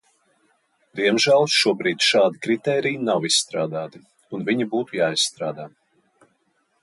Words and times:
Diemžēl 0.99 1.43
šobrīd 1.55 2.01
šādi 2.05 2.41
kritēriji 2.45 3.01
nav 3.09 3.27
izstrādāti, 3.31 4.03
un 4.37 4.45
viņi 4.49 4.67
būtu 4.73 4.99
jāizstrādā. 5.01 5.69